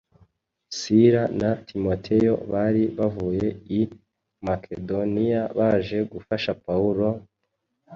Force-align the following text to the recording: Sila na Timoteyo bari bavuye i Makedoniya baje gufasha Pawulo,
Sila 0.77 1.23
na 1.39 1.49
Timoteyo 1.69 2.33
bari 2.51 2.83
bavuye 2.97 3.47
i 3.79 3.81
Makedoniya 4.45 5.41
baje 5.57 5.97
gufasha 6.11 6.51
Pawulo, 6.65 7.07